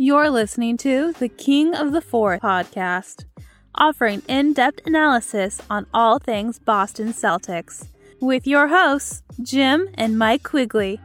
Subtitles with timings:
[0.00, 3.24] You're listening to the King of the Fourth podcast,
[3.74, 7.84] offering in depth analysis on all things Boston Celtics,
[8.20, 11.00] with your hosts, Jim and Mike Quigley.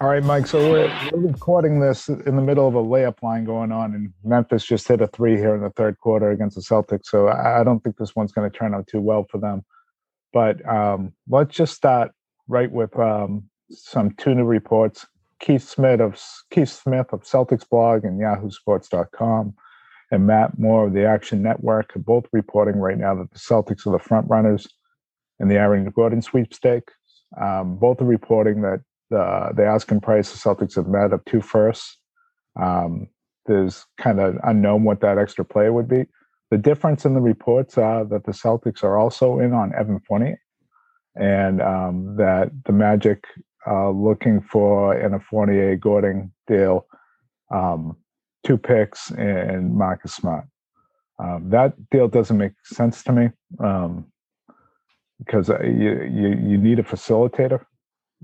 [0.00, 0.46] All right, Mike.
[0.46, 4.12] So we're, we're, recording this in the middle of a layup line going on, and
[4.22, 7.06] Memphis just hit a three here in the third quarter against the Celtics.
[7.06, 9.64] So I, I don't think this one's going to turn out too well for them.
[10.32, 12.12] But um, let's just start
[12.46, 15.04] right with um, some tuna reports.
[15.40, 16.20] Keith Smith of
[16.50, 19.54] Keith Smith of Celtics blog and YahooSports.com,
[20.10, 23.86] and Matt Moore of the Action Network are both reporting right now that the Celtics
[23.86, 24.66] are the front runners
[25.40, 26.94] in the Aaron Gordon sweepstakes.
[27.40, 31.40] Um, both are reporting that the the asking price the Celtics have met of two
[31.40, 31.98] firsts.
[32.60, 33.08] Um,
[33.46, 36.06] there's kind of unknown what that extra player would be.
[36.50, 40.40] The difference in the reports are that the Celtics are also in on Evan Fournier,
[41.14, 43.24] and um, that the Magic
[43.66, 46.86] uh, looking for in a Fournier Gordon deal,
[47.52, 47.96] um,
[48.46, 50.46] two picks and Marcus Smart.
[51.18, 54.06] Um, that deal doesn't make sense to me um,
[55.18, 57.64] because uh, you, you you need a facilitator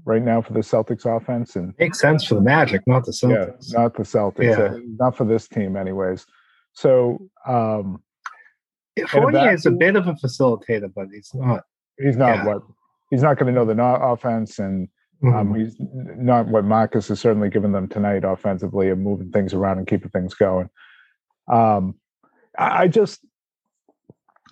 [0.05, 3.73] right now for the Celtics offense, and makes sense for the Magic, not the Celtics.
[3.73, 4.59] Yeah, not the Celtics.
[4.59, 4.75] Yeah.
[4.75, 6.25] Uh, not for this team, anyways.
[6.73, 8.03] So um,
[9.09, 11.65] Fournier is a bit of a facilitator, but he's not.
[11.99, 12.45] He's not yeah.
[12.45, 12.63] what
[13.11, 14.89] he's not going to know the offense, and
[15.25, 15.37] mm-hmm.
[15.37, 19.79] um, he's not what Marcus has certainly given them tonight offensively and moving things around
[19.79, 20.69] and keeping things going.
[21.51, 21.97] Um,
[22.59, 23.21] I, I just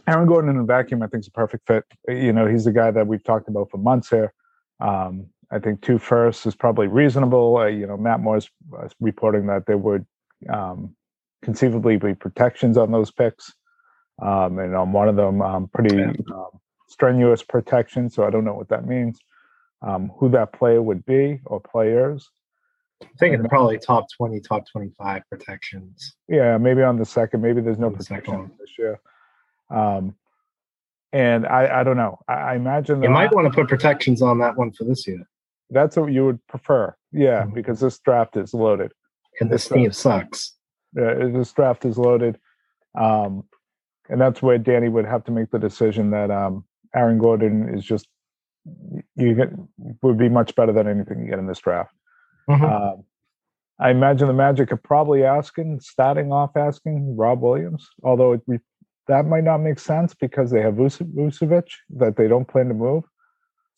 [0.06, 1.84] Aaron Gordon in a vacuum, I think, is a perfect fit.
[2.08, 4.32] You know, he's the guy that we've talked about for months here.
[4.80, 7.58] Um, I think two firsts is probably reasonable.
[7.58, 10.06] Uh, you know, Matt Moore's uh, reporting that there would
[10.52, 10.96] um,
[11.42, 13.52] conceivably be protections on those picks,
[14.20, 16.48] um, and on one of them, um, pretty um,
[16.88, 18.08] strenuous protection.
[18.10, 19.20] So I don't know what that means.
[19.84, 22.30] Um, who that player would be or players.
[23.02, 26.14] I'm thinking probably top twenty, top twenty-five protections.
[26.28, 27.42] Yeah, maybe on the second.
[27.42, 29.00] Maybe there's no protection this year.
[29.70, 30.14] Um,
[31.12, 32.20] and I, I don't know.
[32.28, 35.28] I, I imagine you might want to put protections on that one for this year.
[35.70, 37.54] That's what you would prefer, yeah, mm-hmm.
[37.54, 38.92] because this draft is loaded.
[39.40, 40.52] And this, this team sucks.
[40.94, 42.38] Yeah, this draft is loaded,
[42.94, 43.44] um,
[44.08, 46.64] and that's where Danny would have to make the decision that um,
[46.94, 48.06] Aaron Gordon is just
[49.16, 49.50] you get
[50.02, 51.94] would be much better than anything you get in this draft.
[52.48, 52.64] Mm-hmm.
[52.64, 53.02] Uh,
[53.78, 58.42] I imagine the Magic are probably asking, starting off asking Rob Williams, although it,
[59.08, 63.04] that might not make sense because they have Vucevic that they don't plan to move.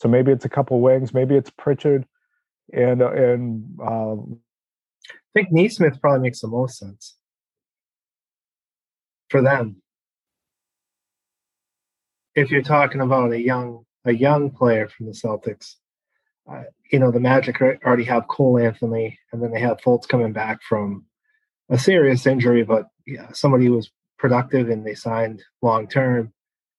[0.01, 2.05] So maybe it's a couple wings, maybe it's Pritchard,
[2.73, 4.41] and uh, and um,
[5.09, 7.17] I think Nesmith probably makes the most sense
[9.31, 9.77] for them.
[12.35, 15.77] If you're talking about a young a young player from the Celtics,
[16.51, 20.33] uh, you know the Magic already have Cole Anthony, and then they have Fultz coming
[20.33, 21.07] back from
[21.71, 26.33] a serious injury, but yeah, somebody was productive and they signed long term.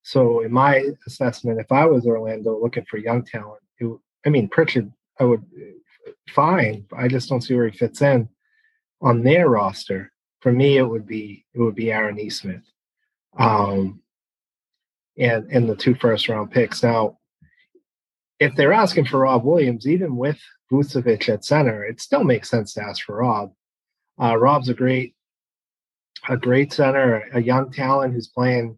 [0.04, 4.48] So, in my assessment, if I was Orlando looking for young talent, it, I mean
[4.48, 5.44] Pritchard, I would
[6.30, 6.86] fine.
[6.96, 8.30] I just don't see where he fits in
[9.02, 10.12] on their roster.
[10.42, 12.66] For me, it would be it would be Aaron Nesmith,
[13.38, 14.02] um,
[15.18, 16.84] and and the two first round picks.
[16.84, 17.18] Now,
[18.40, 20.40] if they're asking for Rob Williams, even with
[20.72, 23.54] Vucevic at center, it still makes sense to ask for Rob.
[24.22, 25.16] Uh, Rob's a great
[26.30, 28.78] a great center, a young talent who's playing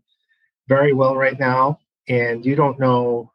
[0.67, 1.79] very well right now.
[2.09, 3.31] And you don't know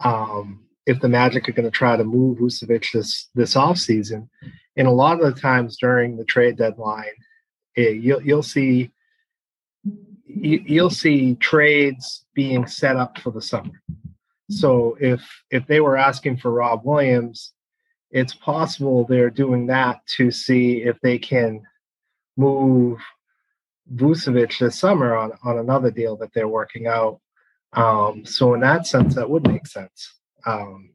[0.00, 4.28] um, if the Magic are going to try to move Vucevic this this off season.
[4.76, 7.06] And a lot of the times during the trade deadline,
[7.74, 8.90] it, eh, you'll you'll see
[10.28, 13.82] you, you'll see trades being set up for the summer.
[14.50, 17.52] So if if they were asking for Rob Williams,
[18.10, 21.62] it's possible they're doing that to see if they can
[22.36, 22.98] move
[23.94, 27.20] Vucevic this summer on, on another deal that they're working out.
[27.74, 30.14] Um, so in that sense, that would make sense.
[30.46, 30.90] Um,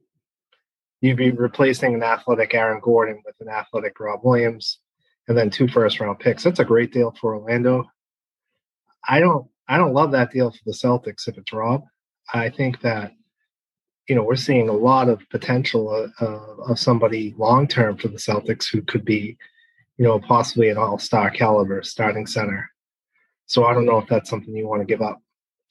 [1.00, 4.80] you'd be replacing an athletic Aaron Gordon with an athletic Rob Williams,
[5.28, 6.42] and then two first round picks.
[6.42, 7.84] That's a great deal for Orlando.
[9.08, 11.84] I don't I don't love that deal for the Celtics if it's Rob.
[12.32, 13.12] I think that
[14.08, 16.26] you know we're seeing a lot of potential uh,
[16.70, 19.36] of somebody long term for the Celtics who could be
[19.96, 22.70] you know possibly an all star caliber starting center.
[23.46, 25.20] So I don't know if that's something you want to give up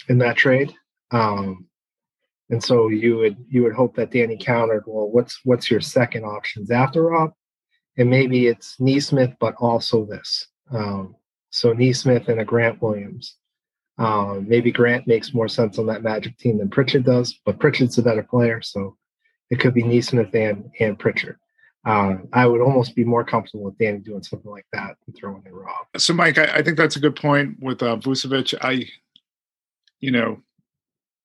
[0.09, 0.73] in that trade.
[1.11, 1.67] Um,
[2.49, 6.23] and so you would you would hope that Danny countered, well, what's what's your second
[6.23, 7.31] options after Rob?
[7.97, 10.47] And maybe it's Nesmith, but also this.
[10.71, 11.15] Um,
[11.53, 13.35] so Nesmith and a Grant Williams.
[13.99, 17.97] Um, maybe Grant makes more sense on that Magic team than Pritchard does, but Pritchard's
[17.99, 18.97] a better player, so
[19.51, 21.37] it could be Nesmith and and Pritchard.
[21.85, 25.43] um, I would almost be more comfortable with Danny doing something like that than throwing
[25.45, 25.85] in Rob.
[25.97, 28.55] So, Mike, I, I think that's a good point with uh, Vucevic.
[28.61, 28.85] I,
[29.99, 30.41] you know,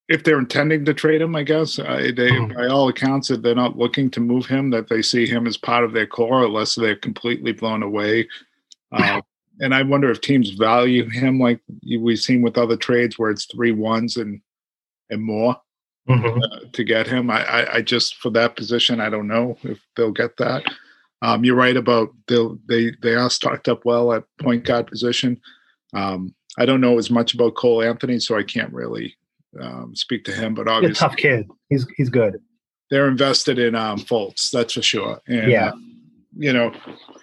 [0.07, 2.53] if they're intending to trade him, I guess they, mm-hmm.
[2.53, 5.57] by all accounts, that they're not looking to move him, that they see him as
[5.57, 8.27] part of their core, unless they're completely blown away.
[8.91, 9.21] Uh,
[9.59, 13.45] and I wonder if teams value him like we've seen with other trades, where it's
[13.45, 14.41] three ones and
[15.09, 15.57] and more
[16.07, 16.39] mm-hmm.
[16.41, 17.29] uh, to get him.
[17.29, 20.63] I, I, I, just for that position, I don't know if they'll get that.
[21.21, 25.41] Um, you're right about they they they are stocked up well at point guard position.
[25.93, 29.15] Um, I don't know as much about Cole Anthony, so I can't really
[29.59, 30.53] um, speak to him.
[30.53, 31.47] But obviously, tough kid.
[31.69, 32.41] He's he's good.
[32.89, 35.19] They're invested in um, Fultz, that's for sure.
[35.27, 35.75] And, yeah, uh,
[36.37, 36.73] you know,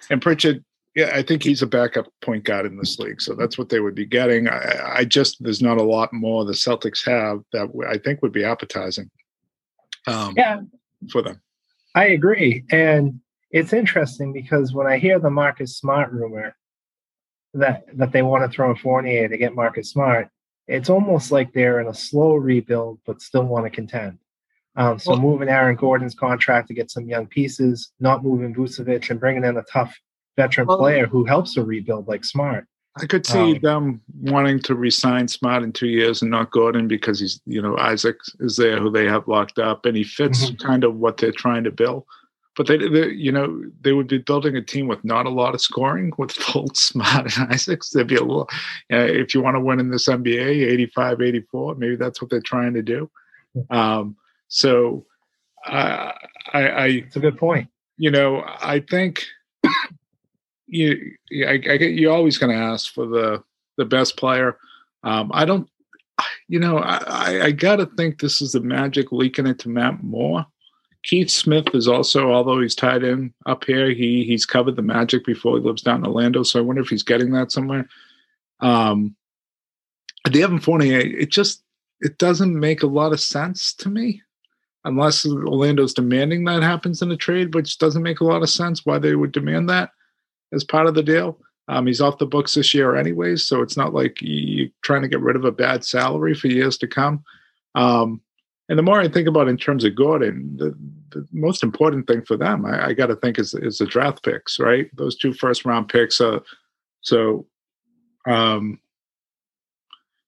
[0.09, 0.63] and Pritchard.
[0.97, 3.79] Yeah, I think he's a backup point guard in this league, so that's what they
[3.79, 4.49] would be getting.
[4.49, 8.31] I, I just there's not a lot more the Celtics have that I think would
[8.31, 9.11] be appetizing.
[10.07, 10.61] Um, yeah,
[11.11, 11.39] for them.
[11.93, 13.21] I agree, and
[13.51, 16.55] it's interesting because when I hear the Marcus Smart rumor
[17.53, 20.29] that that they want to throw a Fournier to get Marcus Smart,
[20.67, 24.17] it's almost like they're in a slow rebuild but still want to contend.
[24.75, 29.11] Um, so well, moving Aaron Gordon's contract to get some young pieces, not moving Vucevic
[29.11, 29.95] and bringing in a tough
[30.37, 32.65] veteran well, player who helps to rebuild like Smart.
[32.99, 36.87] I could see um, them wanting to resign Smart in two years and not Gordon
[36.87, 40.45] because he's, you know, Isaac is there who they have locked up and he fits
[40.45, 40.65] mm-hmm.
[40.65, 42.05] kind of what they're trying to build
[42.57, 45.53] but they, they, you know, they would be building a team with not a lot
[45.53, 47.91] of scoring with Fultz, Smart, and Isaacs.
[47.91, 48.49] There'd be a little,
[48.91, 52.41] uh, if you want to win in this NBA, 85, 84, maybe that's what they're
[52.41, 53.09] trying to do.
[53.69, 54.17] Um,
[54.47, 55.05] so
[55.67, 56.11] uh,
[56.53, 57.69] I, I, it's a good point.
[57.97, 59.23] You know, I think
[60.67, 63.43] you, I, I you're always going to ask for the,
[63.77, 64.57] the best player.
[65.03, 65.69] Um, I don't,
[66.47, 70.45] you know, I, I got to think this is the magic leaking into Matt Moore
[71.07, 75.25] Keith Smith is also, although he's tied in up here, he he's covered the Magic
[75.25, 76.43] before he lives down in Orlando.
[76.43, 77.87] So I wonder if he's getting that somewhere.
[78.59, 79.15] Um,
[80.29, 81.63] the Evan Fournier, it just
[82.01, 84.21] it doesn't make a lot of sense to me,
[84.83, 88.85] unless Orlando's demanding that happens in a trade, which doesn't make a lot of sense.
[88.85, 89.91] Why they would demand that
[90.53, 91.39] as part of the deal?
[91.69, 95.09] Um, he's off the books this year, anyways, so it's not like you're trying to
[95.09, 97.23] get rid of a bad salary for years to come.
[97.75, 98.21] Um,
[98.69, 100.77] and the more I think about in terms of Gordon, the,
[101.11, 104.23] the most important thing for them, I, I got to think is is the draft
[104.23, 104.89] picks, right?
[104.95, 106.19] Those two first round picks.
[106.19, 106.39] Uh,
[107.01, 107.45] so,
[108.27, 108.79] um,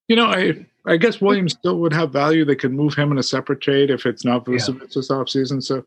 [0.08, 2.46] you know, I I guess Williams still would have value.
[2.46, 4.88] They could move him in a separate trade if it's not Vucevic yeah.
[4.96, 5.62] this offseason.
[5.62, 5.86] So,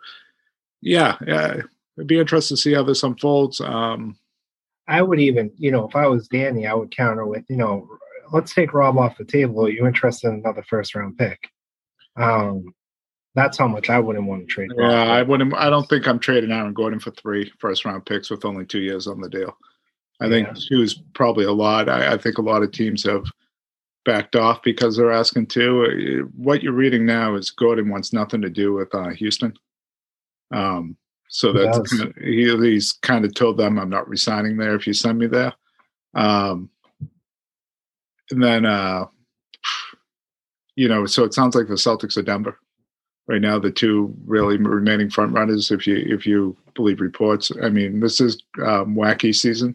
[0.82, 1.62] yeah, yeah,
[1.96, 3.60] it'd be interesting to see how this unfolds.
[3.60, 4.16] Um,
[4.88, 7.88] I would even, you know, if I was Danny, I would counter with, you know,
[8.32, 9.64] let's take Rob off the table.
[9.64, 11.38] Are you interested in another first round pick?
[12.16, 12.74] Um,
[13.34, 14.70] that's how much I wouldn't want to trade.
[14.76, 15.54] Yeah, I wouldn't.
[15.54, 18.80] I don't think I'm trading Aaron Gordon for three first round picks with only two
[18.80, 19.56] years on the deal.
[20.20, 20.30] I yeah.
[20.30, 21.88] think two is probably a lot.
[21.88, 23.24] I, I, think a lot of teams have
[24.04, 26.30] backed off because they're asking two.
[26.36, 29.54] What you're reading now is Gordon wants nothing to do with uh, Houston.
[30.52, 30.96] Um,
[31.34, 34.86] so that's kind of, he, he's kind of told them I'm not resigning there if
[34.86, 35.54] you send me there.
[36.14, 36.68] Um,
[38.30, 39.06] and then uh,
[40.76, 42.58] you know, so it sounds like the Celtics are Denver
[43.28, 45.70] right now, the two really remaining front runners.
[45.70, 49.74] If you if you believe reports, I mean, this is um, wacky season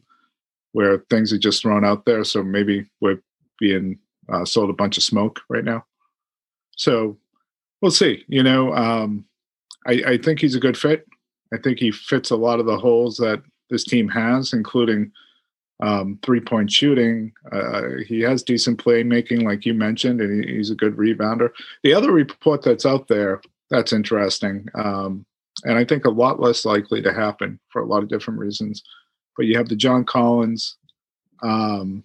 [0.74, 2.24] where things are just thrown out there.
[2.24, 3.22] So maybe we're
[3.60, 3.98] being
[4.32, 5.86] uh, sold a bunch of smoke right now.
[6.76, 7.18] So
[7.82, 8.26] we'll see.
[8.28, 9.26] You know, um,
[9.88, 11.08] I, I think he's a good fit.
[11.54, 15.12] I think he fits a lot of the holes that this team has, including
[15.82, 17.32] um, three point shooting.
[17.52, 21.50] Uh, he has decent playmaking, like you mentioned, and he, he's a good rebounder.
[21.84, 25.26] The other report that's out there that's interesting, um,
[25.64, 28.84] and I think a lot less likely to happen for a lot of different reasons.
[29.36, 30.78] But you have the John Collins,
[31.44, 32.04] um,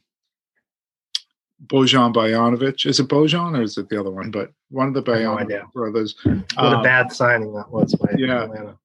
[1.67, 2.85] Bojan Bogdanovic.
[2.85, 4.31] Is it Bojan or is it the other one?
[4.31, 6.15] But one of the Bojan no brothers.
[6.25, 8.45] What a um, bad signing that was by yeah.
[8.45, 8.77] Atlanta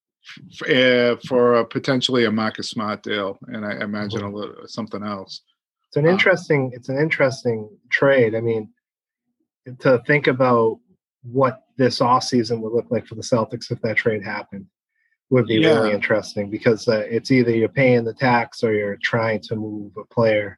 [0.63, 5.41] uh, for a, potentially a Marcus Smart deal, and I imagine a little, something else.
[5.87, 6.71] It's an um, interesting.
[6.73, 8.35] it's an interesting trade.
[8.35, 8.69] I mean,
[9.79, 10.79] to think about
[11.23, 14.65] what this off season would look like for the Celtics if that trade happened
[15.29, 15.69] would be yeah.
[15.69, 19.91] really interesting because uh, it's either you're paying the tax or you're trying to move
[19.97, 20.57] a player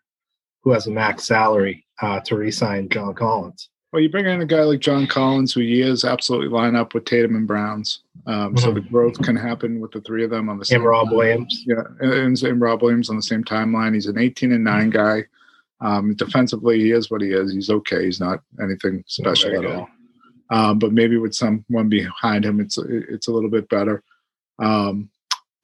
[0.61, 3.69] who has a max salary uh, to re-sign John Collins.
[3.91, 7.05] Well, you bring in a guy like John Collins, who years absolutely line up with
[7.05, 8.01] Tatum and Browns.
[8.27, 8.58] Um, mm-hmm.
[8.58, 10.81] So the growth can happen with the three of them on the same.
[10.81, 11.63] And Rob Williams.
[11.65, 13.96] Yeah, and, and, Rob Williams on the same timeline.
[13.96, 15.24] He's an 18 and 9 guy.
[15.81, 17.51] Um, defensively, he is what he is.
[17.51, 18.05] He's okay.
[18.05, 19.89] He's not anything special at all.
[20.51, 24.03] Um, but maybe with someone behind him, it's it's a little bit better.
[24.58, 25.10] Um,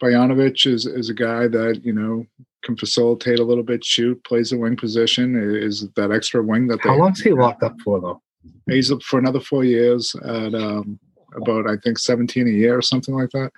[0.01, 2.25] is is a guy that you know
[2.65, 6.81] can facilitate a little bit, shoot, plays the wing position, is that extra wing that.
[6.81, 8.22] How long's he locked up for though?
[8.67, 11.00] He's up for another four years at um,
[11.36, 13.51] about I think seventeen a year or something like that.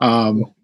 [0.00, 0.54] Um,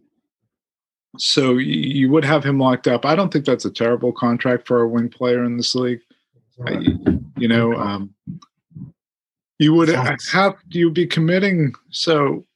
[1.19, 3.05] so you would have him locked up.
[3.05, 6.01] I don't think that's a terrible contract for a wing player in this league.
[6.67, 6.79] I,
[7.37, 8.15] you know, um,
[9.59, 11.75] you would have you'd be committing.
[11.91, 12.47] So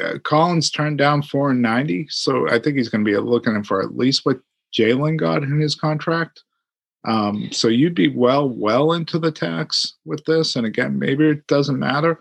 [0.00, 3.62] uh, Collins turned down four and ninety, so I think he's going to be looking
[3.62, 4.40] for at least what
[4.76, 6.42] Jalen got in his contract.
[7.06, 10.56] Um, so you'd be well, well into the tax with this.
[10.56, 12.18] And again, maybe it doesn't matter.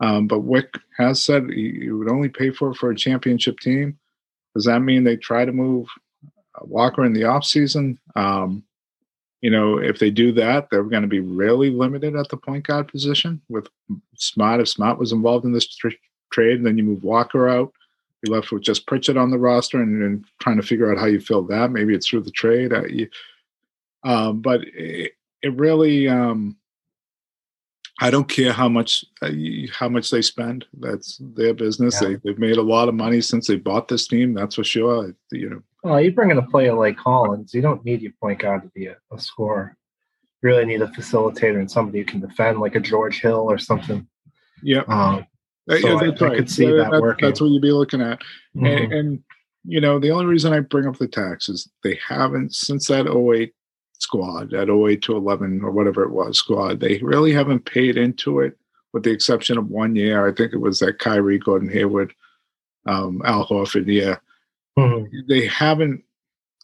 [0.00, 3.58] Um, but Wyc has said he, he, would only pay for it for a championship
[3.60, 3.98] team.
[4.54, 5.88] Does that mean they try to move
[6.24, 7.98] uh, Walker in the offseason?
[8.16, 8.64] Um,
[9.42, 12.66] you know, if they do that, they're going to be really limited at the point
[12.66, 13.68] guard position with
[14.14, 14.60] Smart.
[14.60, 15.66] If Smart was involved in this
[16.30, 17.72] trade, and then you move Walker out,
[18.22, 21.06] you're left with just Pritchard on the roster and, and trying to figure out how
[21.06, 21.70] you fill that.
[21.70, 22.72] Maybe it's through the trade.
[22.72, 23.08] Uh, you,
[24.04, 26.56] um, but it, it really, um,
[28.02, 29.30] I don't care how much uh,
[29.72, 30.64] how much they spend.
[30.78, 32.00] That's their business.
[32.00, 32.08] Yeah.
[32.08, 34.32] They they've made a lot of money since they bought this team.
[34.32, 35.14] That's for sure.
[35.32, 35.62] You know.
[35.82, 38.68] Well, you bring in a player like Collins, you don't need your point guard to
[38.68, 39.76] be a, a scorer.
[40.42, 43.58] You really need a facilitator and somebody who can defend, like a George Hill or
[43.58, 44.06] something.
[44.62, 44.82] Yeah.
[44.88, 45.26] Um,
[45.78, 46.32] so yeah, that's I, right.
[46.32, 47.26] I could see that, that, working.
[47.26, 48.20] That's what you'd be looking at.
[48.56, 48.66] Mm-hmm.
[48.66, 49.24] And, and,
[49.64, 53.06] you know, the only reason I bring up the tax is they haven't since that
[53.06, 53.52] 08
[53.98, 58.40] squad, that 08 to 11 or whatever it was squad, they really haven't paid into
[58.40, 58.56] it
[58.92, 60.26] with the exception of one year.
[60.26, 62.12] I think it was that Kyrie, Gordon Hayward,
[62.86, 64.20] um, Al Horford year.
[64.78, 65.28] Mm-hmm.
[65.28, 66.02] They haven't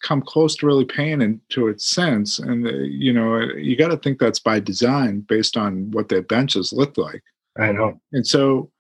[0.03, 2.39] come close to really paying into it since.
[2.39, 6.23] And, uh, you know, you got to think that's by design based on what their
[6.23, 7.23] benches look like.
[7.59, 8.01] I know.
[8.13, 8.71] And so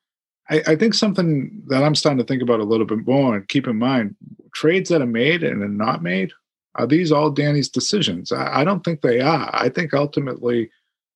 [0.48, 3.48] I, I, think something that I'm starting to think about a little bit more and
[3.48, 4.14] keep in mind
[4.54, 6.32] trades that are made and are not made.
[6.76, 8.32] Are these all Danny's decisions?
[8.32, 9.50] I, I don't think they are.
[9.52, 10.70] I think ultimately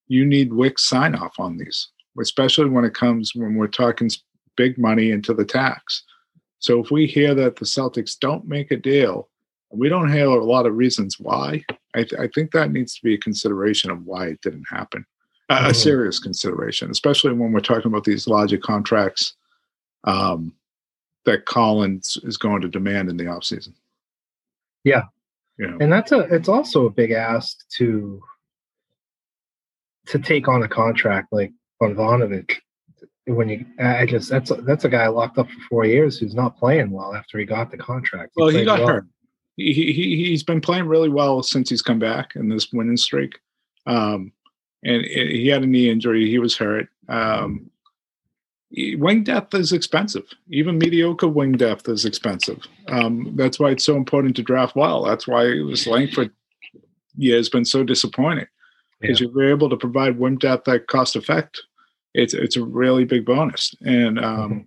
[0.09, 1.89] you need Wyc's sign off on these,
[2.21, 4.11] especially when it comes when we're talking
[4.57, 6.03] big money into the tax.
[6.59, 9.29] So if we hear that the Celtics don't make a deal,
[9.71, 11.65] we don't hear a lot of reasons why.
[11.95, 15.07] I, th- I think that needs to be a consideration of why it didn't happen
[15.51, 15.73] a, a mm-hmm.
[15.73, 19.35] serious consideration, especially when we're talking about these larger contracts
[20.05, 20.55] um,
[21.27, 23.75] that Collins is going to demand in the offseason.
[24.85, 25.03] Yeah.
[25.59, 25.77] Yeah.
[25.79, 28.23] And that's a it's also a big ask to
[30.07, 31.53] to take on a contract like
[31.83, 32.57] Bogdanovic.
[33.27, 36.35] When you, I just that's a, that's a guy locked up for four years who's
[36.35, 38.33] not playing well after he got the contract.
[38.35, 38.89] He well, he got well.
[38.89, 39.07] hurt.
[39.57, 43.39] He, he he's been playing really well since he's come back in this winning streak.
[43.87, 44.33] Um,
[44.83, 46.29] and he had a knee injury.
[46.29, 46.89] He was hurt.
[47.09, 47.71] Um,
[48.73, 50.25] wing depth is expensive.
[50.51, 52.59] Even mediocre wing depth is expensive.
[52.89, 55.05] Um, that's why it's so important to draft well.
[55.05, 56.31] That's why this Langford
[57.17, 58.47] year has been so disappointing
[59.01, 59.29] because yeah.
[59.35, 61.63] you're able to provide wing depth at cost effect.
[62.15, 64.59] It's it's a really big bonus, and um, mm-hmm.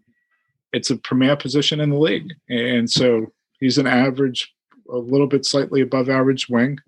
[0.71, 2.33] it's a premier position in the league.
[2.49, 4.53] And so he's an average,
[4.89, 6.79] a little bit slightly above average wing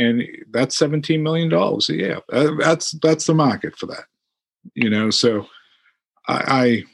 [0.00, 1.88] and that's 17 million dollars.
[1.90, 2.20] A year
[2.58, 4.04] that's that's the market for that
[4.74, 5.10] you know?
[5.10, 5.46] So
[6.28, 6.84] I, I,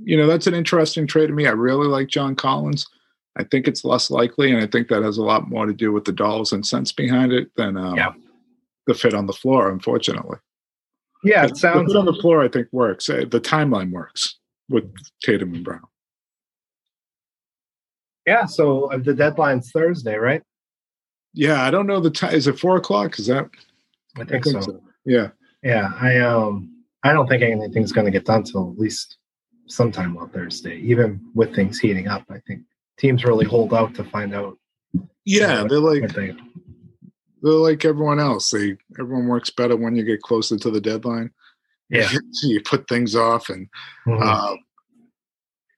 [0.00, 1.46] you know that's an interesting trade to me.
[1.46, 2.86] I really like john collins.
[3.36, 5.92] I think it's less likely and i think that has a lot more to do
[5.92, 8.12] with the dollars and cents behind it than um, yeah.
[8.86, 10.38] the fit on the floor unfortunately.
[11.24, 13.10] Yeah it sounds the fit on the floor i think works.
[13.10, 14.38] Uh, the timeline works
[14.68, 15.82] with tatum and brown.
[18.26, 20.42] Yeah so uh, the deadline's thursday right
[21.32, 22.34] yeah, I don't know the time.
[22.34, 23.18] Is it four o'clock?
[23.18, 23.48] Is that?
[24.16, 24.72] I think, I think so.
[24.72, 24.80] so.
[25.04, 25.28] Yeah.
[25.62, 29.16] Yeah, I um, I don't think anything's going to get done till at least
[29.66, 30.76] sometime on Thursday.
[30.78, 32.62] Even with things heating up, I think
[32.98, 34.56] teams really hold out to find out.
[35.24, 36.34] Yeah, what, they're like they,
[37.42, 38.50] they're like everyone else.
[38.50, 41.30] They everyone works better when you get closer to the deadline.
[41.90, 42.10] Yeah,
[42.42, 43.66] you put things off, and
[44.06, 44.22] mm-hmm.
[44.22, 44.56] uh,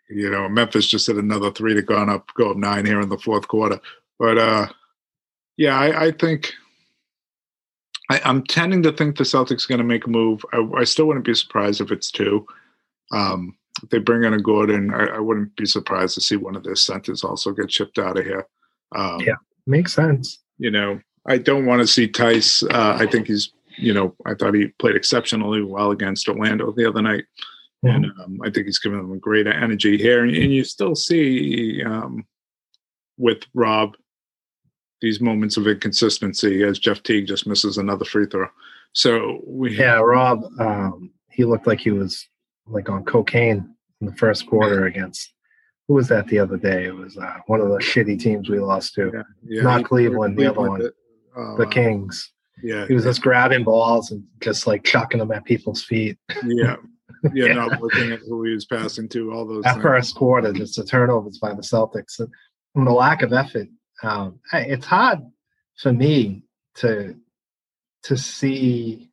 [0.08, 3.08] you know Memphis just had another three to go up, go up nine here in
[3.08, 3.78] the fourth quarter.
[4.18, 4.66] But uh,
[5.60, 6.54] yeah, I, I think
[8.08, 10.42] I, am tending to think the Celtics are going to make a move.
[10.54, 12.46] I, I, still wouldn't be surprised if it's two.
[13.12, 16.56] Um, if they bring in a Gordon, I, I, wouldn't be surprised to see one
[16.56, 18.46] of their centers also get shipped out of here.
[18.96, 19.34] Um, yeah,
[19.66, 20.38] makes sense.
[20.56, 22.62] You know, I don't want to see Theis.
[22.62, 26.88] Uh, I think he's, you know, I thought he played exceptionally well against Orlando the
[26.88, 27.24] other night.
[27.84, 27.96] Mm-hmm.
[27.96, 30.24] And um, I think he's giving them a great energy here.
[30.24, 32.24] And, and you still see um,
[33.18, 33.94] with Rob
[35.02, 38.46] these moments of inconsistency as Jeff Teague just misses another free throw.
[38.92, 42.28] So we yeah, Rob, um, he looked like he was
[42.66, 45.32] like on cocaine in the first quarter against
[45.88, 46.84] who was that the other day?
[46.84, 49.10] It was uh, one of the shitty teams we lost to.
[49.12, 49.62] Yeah, yeah.
[49.62, 50.82] Not he- Cleveland, the other one.
[51.36, 52.30] uh, The Kings.
[52.62, 56.18] Yeah, He was just grabbing balls and just like chucking them at people's feet.
[56.44, 56.76] yeah,
[57.34, 57.46] yeah.
[57.46, 57.52] Yeah.
[57.54, 59.32] Not looking at who he was passing to.
[59.32, 59.64] All those.
[59.64, 59.82] That things.
[59.82, 63.66] first quarter, just the turnovers by the Celtics and the lack of effort.
[64.02, 65.20] Um, it's hard
[65.76, 66.44] for me
[66.76, 67.16] to
[68.04, 69.08] to see.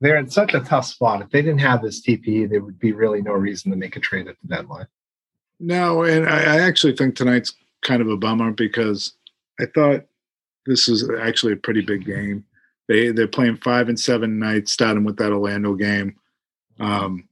[0.00, 1.22] They're in such a tough spot.
[1.22, 4.00] If they didn't have this TPE, there would be really no reason to make a
[4.00, 4.86] trade at the deadline.
[5.58, 9.14] No, and I, I actually think tonight's kind of a bummer because
[9.58, 10.04] I thought
[10.66, 12.44] this is actually a pretty big game.
[12.88, 16.16] They they're playing five and seven nights, starting with that Orlando game.
[16.78, 17.26] Um,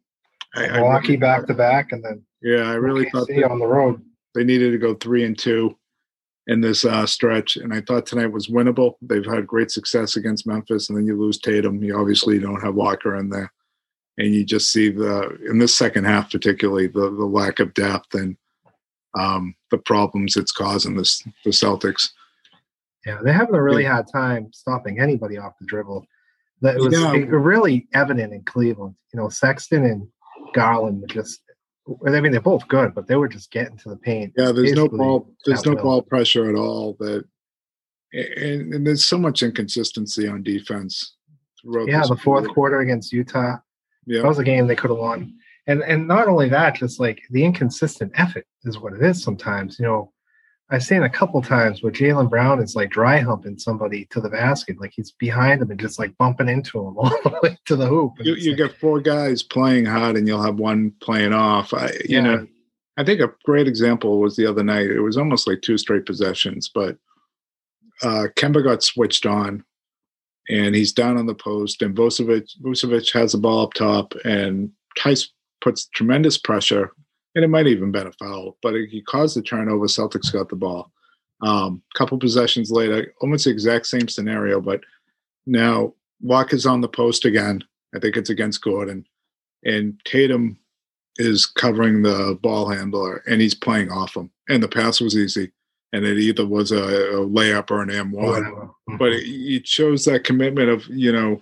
[0.55, 3.59] I, I Milwaukee really- back to back, and then Yeah, I really thought that on
[3.59, 4.03] the road.
[4.35, 5.77] they needed to go three and two
[6.47, 8.95] in this uh, stretch, and I thought tonight was winnable.
[9.01, 11.83] They've had great success against Memphis, and then you lose Tatum.
[11.83, 13.51] You obviously don't have Walker in there,
[14.19, 18.15] and you just see the in this second half, particularly the the lack of depth
[18.15, 18.37] and
[19.19, 22.11] um, the problems it's causing this the Celtics.
[23.07, 26.07] Yeah, they're having a really hard time stopping anybody off the dribble.
[26.63, 27.13] That was Yeah.
[27.29, 28.95] really evident in Cleveland.
[29.13, 30.09] You know, Sexton and
[30.55, 31.41] Garland were just.
[32.07, 34.33] I mean, they're both good, but they were just getting to the paint.
[34.39, 35.31] Yeah, there's no ball.
[35.45, 35.83] There's no will.
[35.83, 36.97] ball pressure at all.
[36.99, 37.25] That
[38.13, 41.17] and, and there's so much inconsistency on defense.
[41.65, 42.55] Yeah, the fourth period.
[42.55, 43.57] quarter against Utah.
[44.07, 44.23] Yeah.
[44.23, 45.35] That was a game they could have won.
[45.67, 49.79] And and not only that, just like the inconsistent effort is what it is sometimes.
[49.79, 50.13] You know,
[50.71, 54.31] I've seen a couple times where Jalen Brown is like dry humping somebody to the
[54.31, 57.77] basket, like he's behind him and just like bumping into him all the way to
[57.77, 58.13] the hoop.
[58.19, 61.75] And you, you like, get four guys playing hard, and you'll have one playing off.
[61.75, 62.21] I, you Yeah.
[62.23, 62.47] know,
[62.97, 64.87] I think a great example was the other night.
[64.91, 66.97] It was almost like two straight possessions, but
[68.03, 69.65] uh, Kemba got switched on,
[70.49, 74.71] and he's down on the post, and Vucevic Vucevic has the ball up top, and
[74.99, 75.29] Theis
[75.61, 76.93] puts tremendous pressure,
[77.35, 79.87] and it might even been a foul, but he caused the turnover.
[79.87, 80.91] Celtics got the ball.
[81.43, 84.81] Um, couple possessions later, almost the exact same scenario, but
[85.47, 87.63] now Walker's on the post again.
[87.95, 89.07] I think it's against Gordon,
[89.65, 90.59] and Tatum
[91.17, 94.31] is covering the ball handler, and he's playing off him.
[94.49, 95.53] And the pass was easy,
[95.93, 100.05] and it either was a, a layup or an M one but it, it shows
[100.05, 101.41] that commitment of you know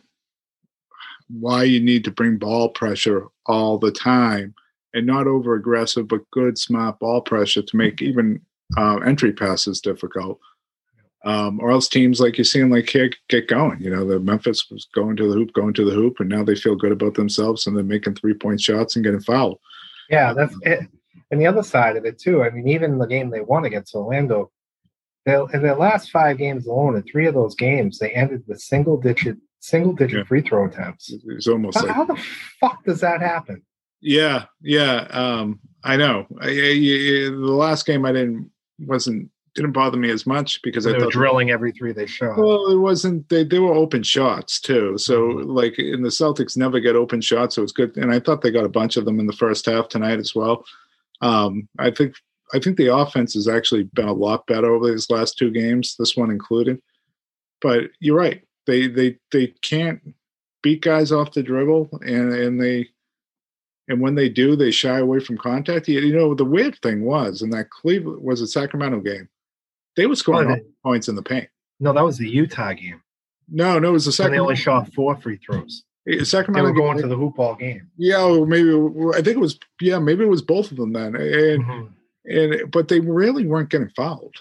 [1.28, 4.54] why you need to bring ball pressure all the time
[4.94, 8.40] and not over aggressive but good smart ball pressure to make even
[8.76, 10.38] uh, entry passes difficult
[11.24, 14.70] um, or else teams like you're seeing like here get going you know the memphis
[14.70, 17.14] was going to the hoop going to the hoop and now they feel good about
[17.14, 19.58] themselves and they're making three point shots and getting fouled
[20.10, 20.80] Yeah, that's it.
[21.30, 22.42] And the other side of it too.
[22.42, 24.50] I mean, even the game they won against Orlando,
[25.24, 28.60] they, in their last five games alone, in three of those games, they ended with
[28.60, 30.24] single digit single digit Yeah.
[30.24, 31.10] free throw attempts.
[31.24, 32.22] it's almost How, like how the
[32.60, 33.62] fuck does that happen?
[34.02, 35.06] Yeah, yeah.
[35.10, 36.26] Um, I know.
[36.40, 40.84] I, I- I- the last game I didn't wasn't didn't bother me as much because
[40.84, 42.38] They I were thought drilling every three they shot.
[42.38, 43.28] well, it wasn't.
[43.28, 44.96] They they were open shots too.
[44.98, 45.54] So Mhm.
[45.54, 47.96] like in the Celtics never get open shots, so it's good.
[47.96, 50.34] And I thought they got a bunch of them in the first half tonight as
[50.34, 50.64] well.
[51.20, 52.14] Um, I think
[52.54, 55.96] I think the offense has actually been a lot better over these last two games,
[55.98, 56.80] this one included.
[57.60, 58.42] But you're right.
[58.66, 60.00] They they they can't
[60.62, 62.88] beat guys off the dribble, and and they
[63.88, 65.88] and when they do, they shy away from contact.
[65.88, 69.28] You, know, the weird thing was in that Cleveland was a Sacramento game,
[69.96, 70.60] they were scoring Oh, all
[70.92, 71.48] points in the paint.
[71.80, 73.02] No, that was the Utah game.
[73.50, 75.84] No, no, it was the And they only shot four free throws.
[76.08, 77.88] eh, They Sacramento were going game- to the hoop all game.
[77.96, 78.70] yeah, or maybe
[79.14, 81.88] I think it was yeah, maybe it was both of them then, and Mhm.
[82.26, 84.36] and but they really weren't getting fouled.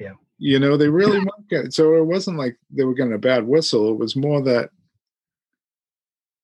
[0.00, 0.14] Yeah.
[0.38, 1.70] you know they really weren't getting.
[1.70, 3.90] So it wasn't like they were getting a bad whistle.
[3.90, 4.70] It was more that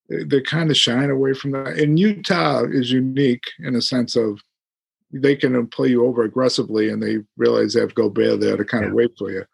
[0.09, 1.77] they- they're kind of shying away from that.
[1.79, 4.39] And Utah is unique in a sense of
[5.11, 8.85] they can play you over aggressively, and they realize they have Gobert there to kind
[8.85, 9.45] of wait for you.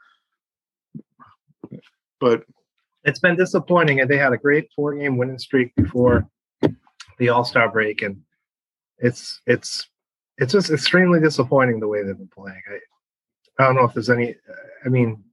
[2.20, 2.44] But
[3.04, 6.28] It's been disappointing, and they had a great four game winning streak before
[7.20, 8.22] the All Star break, and
[8.98, 9.88] it's it's
[10.38, 12.62] it's just extremely disappointing the way they've been playing.
[12.68, 14.36] I, I don't know if there's any.
[14.86, 15.24] I mean,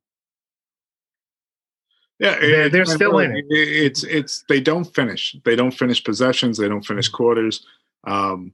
[2.23, 3.45] Yeah, They're- they're still in it.
[3.51, 5.37] It's it's they don't finish.
[5.45, 6.57] They don't finish possessions.
[6.57, 7.67] They don't finish quarters.
[8.05, 8.53] Um,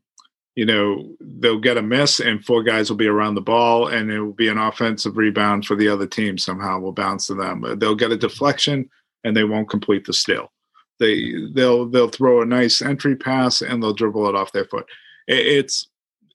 [0.57, 4.11] you know, they'll get a miss, and four guys will be around the ball, and
[4.11, 6.37] it will be an offensive rebound for the other team.
[6.39, 7.63] Somehow will bounce to them.
[7.79, 8.89] They'll get a deflection,
[9.23, 10.51] and they won't complete the steal.
[10.99, 14.87] They they'll they'll throw a nice entry pass, and they'll dribble it off their foot.
[15.29, 15.89] It- It's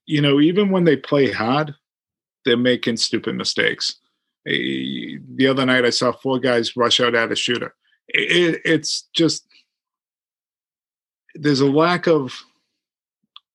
[0.06, 1.74] you know even when they play hard,
[2.46, 3.96] they're making stupid mistakes.
[5.36, 7.74] The other night I saw four guys rush out at a shooter.
[8.08, 9.46] It, it's just
[11.36, 12.34] there's a lack of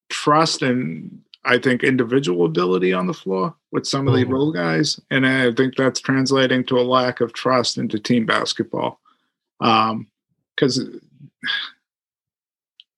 [0.09, 4.29] trust and I think, individual ability on the floor with some of the Mhm.
[4.31, 8.99] role guys, and I think that's translating to a lack of trust into team basketball.
[9.59, 10.85] Because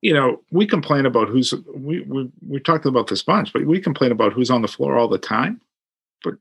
[0.01, 3.79] you know we complain about who's we we we talked about this bunch, but we
[3.79, 5.61] complain about who's on the floor all the time.
[6.23, 6.35] But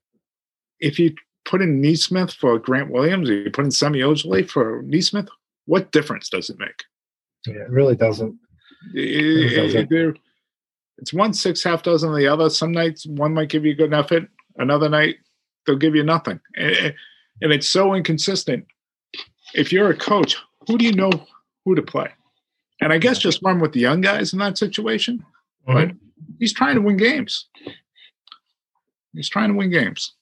[0.80, 1.14] if you
[1.50, 5.28] put in Nesmith for Grant Williams, or you put in Semi Ojeleye for Nesmith,
[5.66, 6.84] what difference does it make?
[7.46, 8.38] Yeah, it really doesn't.
[8.94, 9.92] It- doesn't.
[9.92, 10.16] it-
[10.98, 12.50] it's one six, half dozen of the other.
[12.50, 14.28] Some nights one might give you a good effort.
[14.56, 15.16] Another night
[15.66, 16.94] they'll give you nothing, and,
[17.40, 18.66] and it's so inconsistent.
[19.54, 20.36] If you're a coach,
[20.68, 21.10] who do you know
[21.64, 22.10] who to play?
[22.82, 25.24] And I guess just run with the young guys in that situation.
[25.66, 25.88] Right.
[25.88, 26.34] Mm-hmm.
[26.38, 27.48] He's trying to win games.
[29.14, 30.12] He's trying to win games.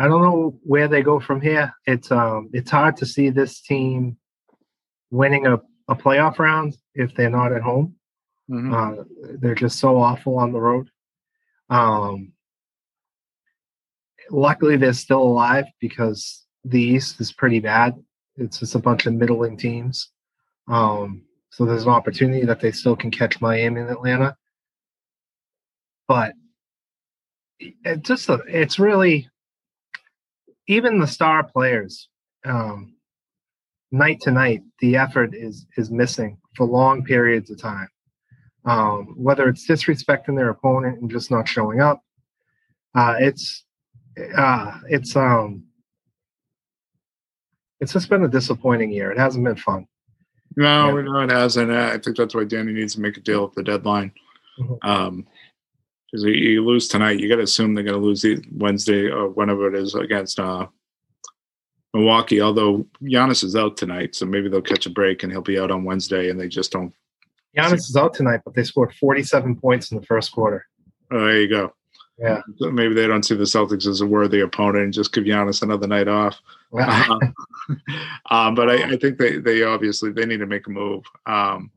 [0.00, 1.74] I don't know where they go from here.
[1.86, 4.16] It's um it's hard to see this team
[5.10, 7.96] winning a, a playoff round if they're not at home.
[8.50, 8.72] Mhm.
[8.72, 9.04] Uh,
[9.40, 10.88] they're just so awful on the road.
[11.68, 12.32] Um,
[14.30, 17.94] luckily, they're still alive because the East is pretty bad.
[18.36, 20.10] It's just a bunch of middling teams.
[20.66, 24.36] Um, so there's an opportunity that they still can catch Miami and Atlanta.
[26.08, 26.32] But
[27.60, 29.28] it just it's really
[30.66, 32.08] even the star players
[32.44, 32.94] um,
[33.92, 37.88] night to night the effort is is missing for long periods of time
[38.64, 42.02] um, whether it's disrespecting their opponent and just not showing up
[42.94, 43.64] uh, it's
[44.36, 45.64] uh, it's um
[47.80, 49.86] it's just been a disappointing year it hasn't been fun
[50.56, 51.02] No, Yeah.
[51.04, 51.70] no, it hasn't.
[51.70, 54.10] I think that's why Danny needs to make a deal at the deadline.
[54.58, 54.78] Mhm.
[54.84, 55.26] Um,
[56.10, 59.06] because you, you lose tonight, you got to assume they're going to lose the Wednesday
[59.08, 60.66] or whenever it is against uh,
[61.94, 62.40] Milwaukee.
[62.40, 65.70] Although Giannis is out tonight, so maybe they'll catch a break and he'll be out
[65.70, 66.92] on Wednesday, and they just don't.
[67.56, 70.66] Giannis is out tonight but they scored 47 points in the first quarter
[71.10, 71.72] Oh, there you go.
[72.16, 75.24] yeah So maybe they don't see the Celtics as a worthy opponent and just give
[75.24, 76.38] Giannis another night off.
[76.72, 77.34] um,
[78.30, 81.02] um, but I, I think they they obviously they need to make a move.
[81.26, 81.72] Um,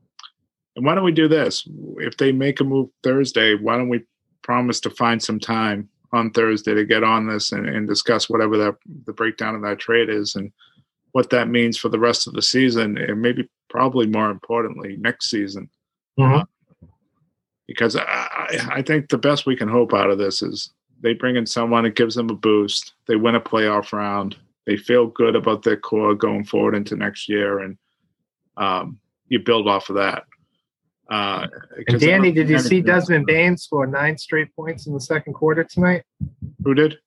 [0.76, 1.66] and why don't we do this?
[1.98, 4.04] If they make a move Thursday, why don't we
[4.44, 8.56] promise to find some time on Thursday to get on this and, and discuss whatever
[8.56, 8.76] that
[9.06, 10.52] the breakdown of that trade is and
[11.10, 15.30] what that means for the rest of the season, and maybe probably more importantly next
[15.30, 15.68] season.
[16.18, 16.46] Mhm.
[17.66, 21.14] Because I, I I think the best we can hope out of this is they
[21.14, 25.06] bring in someone, it gives them a boost, they win a playoff round, they feel
[25.06, 27.76] good about their core going forward into next year, and
[28.56, 30.24] um, you build off of that.
[31.10, 31.46] Uh,
[31.86, 35.62] and danny did you see desmond bane score nine straight points in the second quarter
[35.62, 36.02] tonight
[36.64, 36.98] Who did?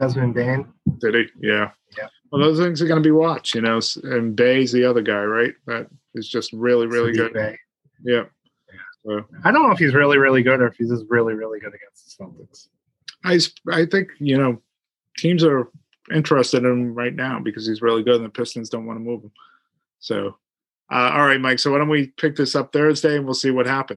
[0.00, 0.66] desmond bane
[0.98, 1.24] Did he?
[1.40, 1.70] Yeah.
[1.96, 2.08] Yeah.
[2.30, 3.80] Well, those things are going to be watched, you know.
[4.02, 5.54] And Bey's the other guy, right?
[5.66, 7.32] That is just really, really good.
[7.32, 7.56] Bey.
[8.02, 8.24] Yeah.
[9.04, 11.60] So I don't know if he's really, really good or if he's just really, really
[11.60, 12.68] good against the Celtics.
[13.24, 13.38] I,
[13.72, 14.60] I think you know
[15.16, 15.68] teams are
[16.12, 19.04] interested in him right now because he's really good, and the Pistons don't want to
[19.04, 19.32] move him.
[20.00, 20.36] So,
[20.90, 21.58] uh, all right, Mike.
[21.58, 23.94] So why don't we pick this up Thursday and we'll see what happens.